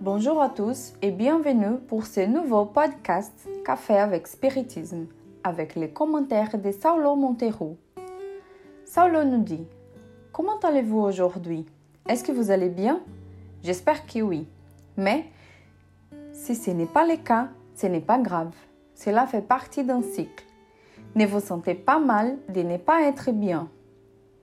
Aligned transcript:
Bonjour 0.00 0.40
à 0.40 0.48
tous 0.48 0.94
et 1.02 1.10
bienvenue 1.10 1.76
pour 1.76 2.06
ce 2.06 2.20
nouveau 2.20 2.64
podcast 2.64 3.46
Café 3.66 3.98
avec 3.98 4.26
Spiritisme 4.28 5.08
avec 5.44 5.74
les 5.74 5.90
commentaires 5.90 6.56
de 6.56 6.72
Saulo 6.72 7.16
Montero. 7.16 7.76
Saulo 8.86 9.24
nous 9.24 9.42
dit 9.42 9.66
Comment 10.32 10.58
allez-vous 10.60 11.00
aujourd'hui? 11.00 11.66
Est-ce 12.08 12.24
que 12.24 12.32
vous 12.32 12.50
allez 12.50 12.70
bien? 12.70 13.02
J'espère 13.62 14.06
que 14.06 14.20
oui. 14.20 14.48
Mais 14.96 15.26
si 16.32 16.54
ce 16.54 16.70
n'est 16.70 16.86
pas 16.86 17.06
le 17.06 17.18
cas, 17.18 17.48
ce 17.74 17.86
n'est 17.86 18.00
pas 18.00 18.18
grave. 18.18 18.54
Cela 18.94 19.26
fait 19.26 19.46
partie 19.46 19.84
d'un 19.84 20.00
cycle. 20.00 20.46
Ne 21.14 21.26
vous 21.26 21.40
sentez 21.40 21.74
pas 21.74 21.98
mal 21.98 22.38
de 22.48 22.62
ne 22.62 22.78
pas 22.78 23.02
être 23.02 23.32
bien. 23.32 23.68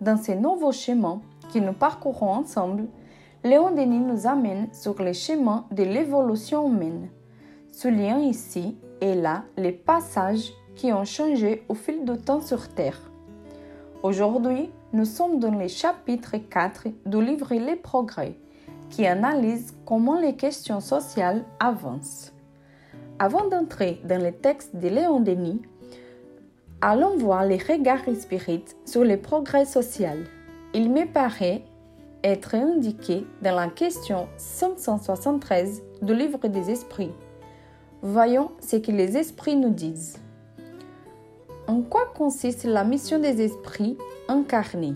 Dans 0.02 0.18
ce 0.18 0.34
nouveau 0.34 0.72
schéma 0.72 1.18
que 1.52 1.58
nous 1.58 1.74
parcourons 1.74 2.30
ensemble, 2.30 2.86
Léon 3.48 3.72
Denis 3.72 4.02
nous 4.02 4.28
amène 4.28 4.68
sur 4.74 5.02
les 5.02 5.14
chemins 5.14 5.68
de 5.72 5.82
l'évolution 5.82 6.68
humaine, 6.68 7.08
soulignant 7.72 8.20
ici 8.20 8.78
et 9.00 9.16
là 9.16 9.46
les 9.56 9.72
passages 9.72 10.52
qui 10.76 10.92
ont 10.92 11.06
changé 11.06 11.64
au 11.70 11.74
fil 11.74 12.04
du 12.04 12.18
temps 12.18 12.42
sur 12.42 12.68
Terre. 12.68 13.00
Aujourd'hui, 14.04 14.70
nous 14.92 15.06
sommes 15.06 15.40
dans 15.40 15.58
le 15.58 15.70
chapitre 15.70 16.36
4 16.36 16.88
du 17.06 17.22
livre 17.24 17.54
Les 17.54 17.78
Progrès, 17.78 18.36
qui 18.90 19.08
analyse 19.08 19.78
comment 19.86 20.20
les 20.20 20.36
questions 20.36 20.82
sociales 20.82 21.46
avancent. 21.62 22.34
Avant 23.18 23.48
d'entrer 23.48 24.02
dans 24.04 24.22
le 24.22 24.34
texte 24.34 24.76
de 24.76 24.90
Léon 24.90 25.22
Denis, 25.22 25.62
allons 26.82 27.16
voir 27.16 27.46
les 27.46 27.60
regards 27.60 28.14
spirites 28.20 28.76
sur 28.84 29.06
les 29.06 29.16
progrès 29.16 29.64
sociaux. 29.64 30.26
Il 30.74 30.92
me 30.92 31.06
paraît 31.06 31.64
être 32.28 32.56
indiqué 32.56 33.26
dans 33.42 33.56
la 33.56 33.68
question 33.68 34.28
573 34.38 35.82
du 36.02 36.14
livre 36.14 36.48
des 36.48 36.70
esprits. 36.70 37.12
Voyons 38.02 38.52
ce 38.60 38.76
que 38.76 38.92
les 38.92 39.18
esprits 39.18 39.56
nous 39.56 39.70
disent. 39.70 40.20
En 41.68 41.82
quoi 41.82 42.12
consiste 42.16 42.66
la 42.66 42.84
mission 42.84 43.20
des 43.20 43.42
esprits 43.42 43.98
incarnés? 44.28 44.96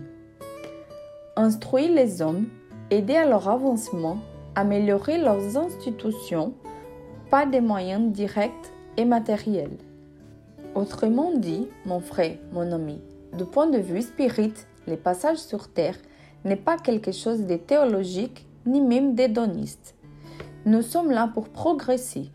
Instruire 1.35 1.91
les 1.91 2.21
hommes, 2.21 2.47
aider 2.89 3.15
à 3.15 3.25
leur 3.25 3.47
avancement, 3.47 4.17
améliorer 4.55 5.17
leurs 5.17 5.57
institutions, 5.57 6.53
pas 7.29 7.45
des 7.45 7.61
moyens 7.61 8.11
directs 8.11 8.73
et 8.97 9.05
matériels. 9.05 9.77
Autrement 10.75 11.31
dit, 11.33 11.67
mon 11.85 12.01
frère, 12.01 12.37
mon 12.51 12.71
ami, 12.71 12.99
du 13.37 13.45
point 13.45 13.67
de 13.67 13.79
vue 13.79 14.01
spirit, 14.01 14.53
les 14.87 14.97
passages 14.97 15.37
sur 15.37 15.69
Terre 15.69 15.95
n'est 16.45 16.55
pas 16.55 16.77
quelque 16.77 17.11
chose 17.11 17.45
de 17.45 17.55
théologique 17.55 18.45
ni 18.65 18.81
même 18.81 19.15
d'hédoniste. 19.15 19.95
Nous 20.65 20.81
sommes 20.81 21.11
là 21.11 21.29
pour 21.33 21.49
progresser. 21.49 22.29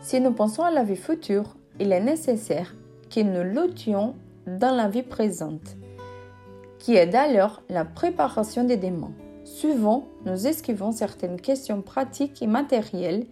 Si 0.00 0.20
nous 0.20 0.32
pensons 0.32 0.62
à 0.62 0.70
la 0.70 0.84
vie 0.84 0.96
future, 0.96 1.56
il 1.80 1.92
est 1.92 2.00
nécessaire 2.00 2.74
que 3.10 3.20
nous 3.20 3.42
luttions 3.42 4.14
dans 4.46 4.74
la 4.74 4.88
vie 4.88 5.02
présente, 5.02 5.76
qui 6.78 6.96
est 6.96 7.06
d'ailleurs 7.06 7.62
la 7.68 7.84
préparation 7.84 8.64
des 8.64 8.76
démons. 8.76 9.14
Souvent, 9.44 10.04
nous 10.26 10.46
esquivons 10.46 10.92
certaines 10.92 11.40
questions 11.40 11.82
pratiques 11.82 12.42
et 12.42 12.46
matérielles 12.46 13.26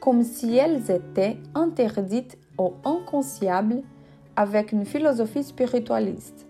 comme 0.00 0.22
si 0.22 0.56
elles 0.56 0.90
étaient 0.90 1.38
interdites 1.54 2.38
ou 2.58 2.72
inconsciables 2.84 3.82
avec 4.36 4.72
une 4.72 4.84
philosophie 4.84 5.42
spiritualiste. 5.42 6.46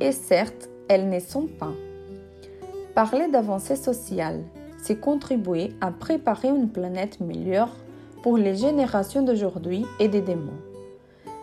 Et 0.00 0.12
certes, 0.12 0.70
elles 0.88 1.08
ne 1.08 1.20
sont 1.20 1.46
pas. 1.46 1.72
Parler 2.94 3.28
d'avancée 3.28 3.76
sociale, 3.76 4.42
c'est 4.76 5.00
contribuer 5.00 5.72
à 5.80 5.90
préparer 5.90 6.48
une 6.48 6.68
planète 6.68 7.20
meilleure 7.20 7.70
pour 8.22 8.36
les 8.36 8.54
générations 8.54 9.22
d'aujourd'hui 9.22 9.86
et 9.98 10.08
des 10.08 10.20
démons. 10.20 10.60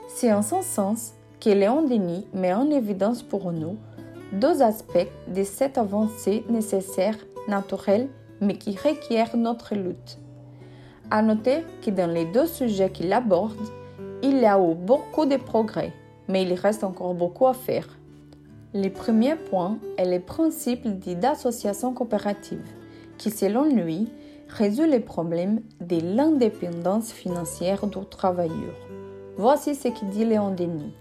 C'est 0.08 0.32
en 0.32 0.44
ce 0.44 0.62
sens 0.62 1.14
que 1.42 1.50
Léon 1.50 1.82
Denis 1.82 2.28
met 2.36 2.54
en 2.54 2.70
évidence 2.70 3.24
pour 3.24 3.52
nous 3.52 3.78
deux 4.32 4.62
aspects 4.62 5.08
de 5.28 5.44
cette 5.44 5.80
avancée 5.80 6.44
nécessaire, 6.50 7.16
naturelle, 7.48 8.10
mais 8.42 8.54
qui 8.54 8.78
requiert 8.78 9.36
notre 9.36 9.74
lutte. 9.74 10.20
À 11.10 11.24
noter 11.24 11.64
que 11.84 11.90
dans 11.90 12.12
les 12.12 12.26
deux 12.26 12.46
sujets 12.46 12.92
qu'il 12.92 13.12
aborde, 13.12 13.58
il 14.22 14.38
y 14.38 14.46
a 14.46 14.60
eu 14.60 14.76
beaucoup 14.76 15.26
de 15.26 15.38
progrès, 15.38 15.94
mais 16.28 16.44
il 16.44 16.54
reste 16.54 16.84
encore 16.84 17.16
beaucoup 17.16 17.48
à 17.48 17.56
faire. 17.56 17.99
Le 18.76 18.90
premier 18.90 19.36
point 19.36 19.80
est 19.98 20.06
le 20.06 20.20
principe 20.20 20.88
dit 20.88 21.16
d'association 21.16 21.92
coopérative, 21.92 22.62
qui 23.18 23.32
selon 23.32 23.64
lui 23.64 24.08
résout 24.48 24.86
les 24.86 25.00
problèmes 25.00 25.62
de 25.82 26.00
l'indépendance 26.00 27.12
financière 27.12 27.88
du 27.88 28.06
travailleur. 28.06 28.76
Voici 29.38 29.74
ce 29.74 29.88
qu'il 29.88 30.10
dit 30.10 30.24
Léon 30.24 30.54
Denis. 30.54 30.94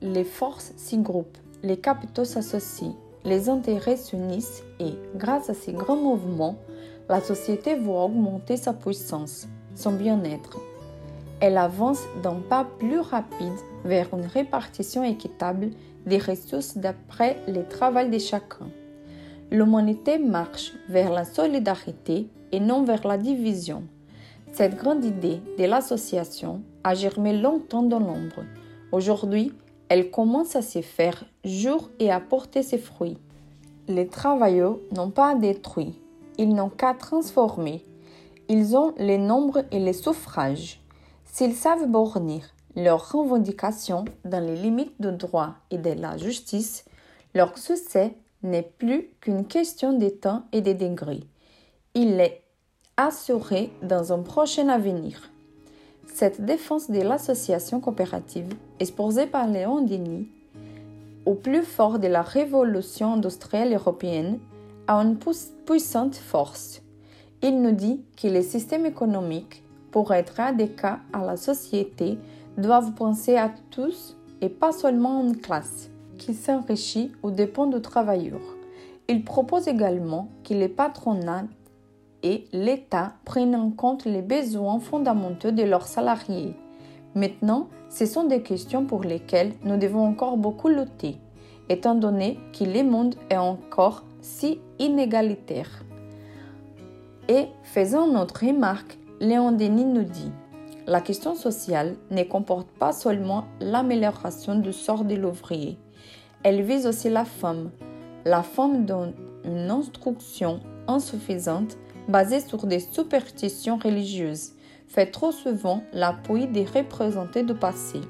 Les 0.00 0.22
forces 0.22 0.72
s'y 0.76 0.98
groupent, 0.98 1.38
les 1.64 1.76
capitaux 1.76 2.24
s'associent, 2.24 2.94
les 3.24 3.48
intérêts 3.48 3.96
s'unissent 3.96 4.62
et, 4.78 4.92
grâce 5.16 5.50
à 5.50 5.54
ces 5.54 5.72
grands 5.72 5.96
mouvements, 5.96 6.54
la 7.08 7.20
société 7.20 7.74
voit 7.74 8.04
augmenter 8.04 8.56
sa 8.56 8.74
puissance, 8.74 9.48
son 9.74 9.90
bien-être. 9.90 10.56
Elle 11.40 11.58
avance 11.58 12.02
d'un 12.22 12.36
pas 12.48 12.64
plus 12.78 13.00
rapide 13.00 13.58
vers 13.84 14.14
une 14.14 14.26
répartition 14.26 15.02
équitable 15.02 15.70
des 16.06 16.18
ressources 16.18 16.76
d'après 16.76 17.38
le 17.48 17.66
travail 17.66 18.10
de 18.10 18.18
chacun. 18.18 18.68
L'humanité 19.50 20.18
marche 20.18 20.72
vers 20.88 21.12
la 21.12 21.24
solidarité 21.24 22.28
et 22.52 22.60
non 22.60 22.84
vers 22.84 23.06
la 23.06 23.18
division. 23.18 23.84
Cette 24.52 24.76
grande 24.76 25.04
idée 25.04 25.40
de 25.58 25.64
l'association 25.64 26.62
a 26.84 26.94
germé 26.94 27.38
longtemps 27.38 27.82
dans 27.82 28.00
l'ombre. 28.00 28.44
Aujourd'hui, 28.92 29.52
elle 29.88 30.10
commence 30.10 30.56
à 30.56 30.62
se 30.62 30.80
faire 30.80 31.24
jour 31.44 31.90
et 31.98 32.10
à 32.10 32.20
porter 32.20 32.62
ses 32.62 32.78
fruits. 32.78 33.18
Les 33.88 34.06
travailleurs 34.06 34.78
n'ont 34.94 35.10
pas 35.10 35.32
à 35.32 35.34
détruire, 35.34 35.92
ils 36.38 36.54
n'ont 36.54 36.70
qu'à 36.70 36.94
transformer. 36.94 37.84
Ils 38.48 38.76
ont 38.76 38.94
les 38.98 39.18
nombres 39.18 39.64
et 39.70 39.78
les 39.78 39.92
suffrages. 39.92 40.80
S'ils 41.24 41.54
savent 41.54 41.88
bornir 41.88 42.42
leurs 42.76 43.12
revendications 43.12 44.04
dans 44.24 44.44
les 44.44 44.56
limites 44.56 45.00
du 45.00 45.12
droit 45.12 45.54
et 45.70 45.78
de 45.78 45.90
la 45.90 46.16
justice, 46.16 46.84
leur 47.34 47.56
succès 47.58 48.14
n'est 48.42 48.62
plus 48.62 49.10
qu'une 49.20 49.46
question 49.46 49.92
de 49.92 50.08
temps 50.08 50.44
et 50.52 50.60
de 50.60 50.72
degrés. 50.72 51.24
Il 51.94 52.20
est 52.20 52.42
assuré 52.96 53.70
dans 53.82 54.12
un 54.12 54.20
prochain 54.20 54.68
avenir. 54.68 55.30
Cette 56.06 56.44
défense 56.44 56.90
de 56.90 57.00
l'association 57.00 57.80
coopérative, 57.80 58.48
exposée 58.80 59.26
par 59.26 59.46
Léon 59.46 59.82
Denis, 59.82 60.28
au 61.24 61.34
plus 61.34 61.62
fort 61.62 61.98
de 61.98 62.08
la 62.08 62.22
révolution 62.22 63.14
industrielle 63.14 63.72
européenne, 63.72 64.38
a 64.88 64.96
une 64.96 65.16
puissante 65.64 66.16
force. 66.16 66.82
Il 67.42 67.62
nous 67.62 67.72
dit 67.72 68.02
que 68.20 68.28
le 68.28 68.42
système 68.42 68.86
économique, 68.86 69.62
pour 69.90 70.12
être 70.12 70.40
adéquat 70.40 70.98
à 71.12 71.24
la 71.24 71.36
société, 71.36 72.18
doivent 72.56 72.92
penser 72.92 73.36
à 73.36 73.50
tous 73.70 74.16
et 74.40 74.48
pas 74.48 74.72
seulement 74.72 75.22
une 75.22 75.36
classe 75.36 75.90
qui 76.18 76.34
s'enrichit 76.34 77.12
ou 77.22 77.30
dépend 77.30 77.66
du 77.66 77.80
travailleur. 77.80 78.40
Il 79.08 79.24
propose 79.24 79.68
également 79.68 80.28
que 80.44 80.54
les 80.54 80.68
patronats 80.68 81.44
et 82.22 82.46
l'État 82.52 83.14
prennent 83.24 83.56
en 83.56 83.70
compte 83.70 84.04
les 84.04 84.22
besoins 84.22 84.78
fondamentaux 84.78 85.50
de 85.50 85.62
leurs 85.64 85.86
salariés. 85.86 86.54
Maintenant, 87.14 87.68
ce 87.88 88.06
sont 88.06 88.24
des 88.24 88.42
questions 88.42 88.86
pour 88.86 89.02
lesquelles 89.02 89.52
nous 89.64 89.76
devons 89.76 90.06
encore 90.06 90.36
beaucoup 90.36 90.68
lutter, 90.68 91.18
étant 91.68 91.94
donné 91.94 92.38
que 92.58 92.64
le 92.64 92.84
monde 92.84 93.16
est 93.28 93.36
encore 93.36 94.04
si 94.20 94.60
inégalitaire. 94.78 95.84
Et 97.28 97.46
faisant 97.64 98.06
notre 98.06 98.46
remarque, 98.46 98.98
Léon 99.20 99.52
Denis 99.52 99.84
nous 99.84 100.04
dit 100.04 100.32
la 100.86 101.00
question 101.00 101.34
sociale 101.34 101.96
ne 102.10 102.22
comporte 102.22 102.68
pas 102.78 102.92
seulement 102.92 103.44
l'amélioration 103.60 104.56
du 104.56 104.72
sort 104.72 105.04
de 105.04 105.14
l'ouvrier, 105.14 105.78
elle 106.44 106.62
vise 106.62 106.86
aussi 106.86 107.08
la 107.08 107.24
femme. 107.24 107.70
La 108.24 108.42
femme 108.42 108.84
donne 108.84 109.14
une 109.44 109.70
instruction 109.70 110.60
insuffisante 110.88 111.76
basée 112.08 112.40
sur 112.40 112.66
des 112.66 112.80
superstitions 112.80 113.78
religieuses 113.78 114.52
fait 114.88 115.06
trop 115.06 115.32
souvent 115.32 115.82
l'appui 115.92 116.46
des 116.46 116.64
représentés 116.64 117.44
du 117.44 117.54
passé. 117.54 118.00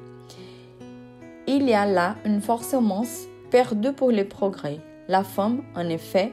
Il 1.46 1.68
y 1.68 1.74
a 1.74 1.86
là 1.86 2.16
une 2.24 2.40
force 2.40 2.72
immense 2.72 3.26
perdue 3.50 3.92
pour 3.92 4.10
les 4.10 4.24
progrès. 4.24 4.80
La 5.08 5.22
femme, 5.22 5.62
en 5.76 5.88
effet, 5.88 6.32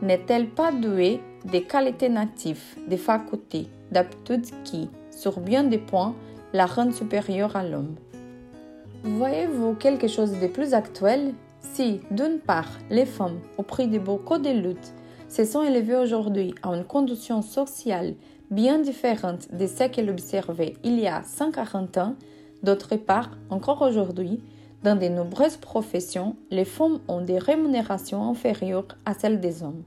n'est-elle 0.00 0.48
pas 0.48 0.72
douée 0.72 1.20
des 1.44 1.64
qualités 1.64 2.08
natives, 2.08 2.62
des 2.88 2.96
facultés, 2.96 3.66
d'aptitudes 3.90 4.46
qui, 4.64 4.88
sur 5.12 5.38
bien 5.38 5.64
des 5.64 5.78
points, 5.78 6.14
la 6.52 6.66
rendent 6.66 6.94
supérieure 6.94 7.54
à 7.54 7.62
l'homme. 7.62 7.94
Voyez-vous 9.04 9.74
quelque 9.74 10.08
chose 10.08 10.32
de 10.40 10.46
plus 10.46 10.74
actuel? 10.74 11.34
Si, 11.60 12.00
d'une 12.10 12.38
part, 12.38 12.68
les 12.90 13.06
femmes, 13.06 13.38
au 13.56 13.62
prix 13.62 13.86
de 13.86 13.98
beaucoup 13.98 14.38
de 14.38 14.50
luttes, 14.50 14.92
se 15.28 15.44
sont 15.44 15.62
élevées 15.62 15.96
aujourd'hui 15.96 16.54
à 16.62 16.74
une 16.74 16.84
condition 16.84 17.40
sociale 17.40 18.14
bien 18.50 18.78
différente 18.78 19.48
de 19.52 19.66
ce 19.66 19.84
qu'elle 19.84 20.10
observait 20.10 20.74
il 20.84 20.98
y 20.98 21.06
a 21.06 21.22
140 21.22 21.98
ans, 21.98 22.14
d'autre 22.62 22.96
part, 22.96 23.30
encore 23.48 23.80
aujourd'hui, 23.82 24.40
dans 24.82 24.98
de 24.98 25.08
nombreuses 25.08 25.56
professions, 25.56 26.36
les 26.50 26.64
femmes 26.64 26.98
ont 27.08 27.20
des 27.20 27.38
rémunérations 27.38 28.28
inférieures 28.28 28.88
à 29.06 29.14
celles 29.14 29.40
des 29.40 29.62
hommes. 29.62 29.84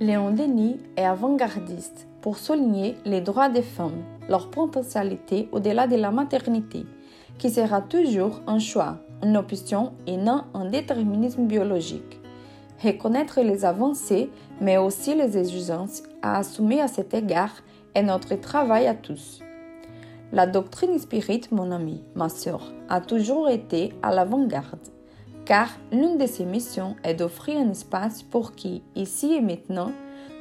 Léon 0.00 0.32
Denis 0.32 0.78
est 0.96 1.04
avant-gardiste 1.04 2.06
pour 2.20 2.38
souligner 2.38 2.96
les 3.04 3.20
droits 3.20 3.48
des 3.48 3.62
femmes, 3.62 4.02
leur 4.28 4.50
potentialité 4.50 5.48
au-delà 5.52 5.86
de 5.86 5.96
la 5.96 6.10
maternité, 6.10 6.84
qui 7.38 7.50
sera 7.50 7.80
toujours 7.80 8.40
un 8.46 8.58
choix, 8.58 8.98
une 9.22 9.36
option 9.36 9.92
et 10.06 10.16
non 10.16 10.44
un 10.54 10.66
déterminisme 10.66 11.46
biologique. 11.46 12.20
Reconnaître 12.82 13.40
les 13.40 13.64
avancées, 13.64 14.30
mais 14.60 14.76
aussi 14.76 15.14
les 15.14 15.36
exigences 15.36 16.02
à 16.22 16.38
assumer 16.38 16.80
à 16.80 16.88
cet 16.88 17.14
égard 17.14 17.52
est 17.94 18.02
notre 18.02 18.36
travail 18.36 18.86
à 18.86 18.94
tous. 18.94 19.40
La 20.32 20.46
doctrine 20.46 20.98
spirit, 20.98 21.42
mon 21.50 21.70
ami, 21.72 22.02
ma 22.14 22.28
sœur, 22.28 22.60
a 22.88 23.00
toujours 23.00 23.48
été 23.48 23.94
à 24.02 24.14
l'avant-garde, 24.14 24.88
car 25.44 25.68
l'une 25.90 26.18
de 26.18 26.26
ses 26.26 26.44
missions 26.44 26.96
est 27.02 27.14
d'offrir 27.14 27.58
un 27.58 27.70
espace 27.70 28.22
pour 28.22 28.52
qui, 28.52 28.82
ici 28.94 29.34
et 29.34 29.40
maintenant, 29.40 29.90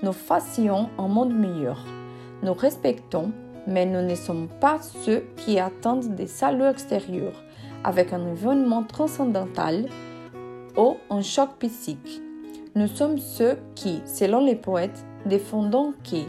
nous 0.04 0.12
fassions 0.12 0.90
un 1.00 1.08
monde 1.08 1.34
meilleur. 1.34 1.84
Nous 2.44 2.54
respectons, 2.54 3.32
mais 3.68 3.86
nous 3.86 4.02
ne 4.02 4.16
sommes 4.16 4.48
pas 4.48 4.80
ceux 4.82 5.26
qui 5.36 5.60
attendent 5.60 6.16
des 6.16 6.28
saluts 6.28 6.70
extérieurs 6.70 7.44
avec 7.84 8.14
un 8.14 8.26
événement 8.26 8.84
transcendantal 8.84 9.88
ou 10.78 10.96
un 11.10 11.22
choc 11.22 11.50
psychique. 11.60 12.22
Nous 12.76 12.88
sommes 12.88 13.18
ceux 13.18 13.58
qui, 13.76 14.02
selon 14.06 14.40
les 14.40 14.56
poètes, 14.56 15.06
défendons 15.26 15.94
qui 16.04 16.28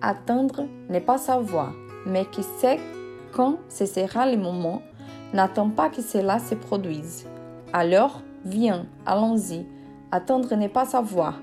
attendre 0.00 0.66
n'est 0.88 1.00
pas 1.00 1.18
savoir, 1.18 1.72
mais 2.06 2.24
qui 2.26 2.42
sait 2.42 2.80
quand 3.32 3.58
ce 3.68 3.86
sera 3.86 4.30
le 4.30 4.36
moment, 4.36 4.82
n'attend 5.32 5.70
pas 5.70 5.88
que 5.88 6.02
cela 6.02 6.38
se 6.38 6.54
produise. 6.54 7.26
Alors, 7.72 8.20
viens, 8.44 8.86
allons-y. 9.06 9.66
Attendre 10.10 10.54
n'est 10.56 10.68
pas 10.68 10.84
savoir. 10.84 11.40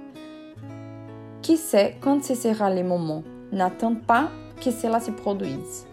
Qui 1.42 1.58
sait 1.58 1.98
quand 2.02 2.24
ce 2.24 2.36
sera 2.36 2.70
le 2.70 2.84
moment, 2.84 3.24
n'attend 3.52 3.96
pas 3.96 4.30
que 4.60 4.72
cela 4.72 5.00
se 5.00 5.12
produise. 5.12 5.86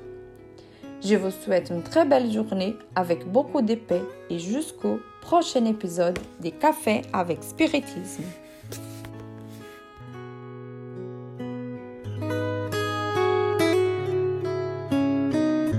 Je 1.02 1.14
vous 1.14 1.30
souhaite 1.30 1.70
une 1.70 1.82
très 1.82 2.04
belle 2.04 2.30
journée 2.32 2.74
avec 2.94 3.30
beaucoup 3.30 3.62
de 3.62 3.74
paix 3.74 4.02
et 4.30 4.38
jusqu'au 4.38 4.98
prochain 5.20 5.64
épisode 5.66 6.18
des 6.40 6.50
Cafés 6.50 7.02
avec 7.12 7.42
Spiritisme. 7.42 8.24